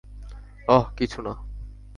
[0.67, 1.33] অহ, কিছুনা।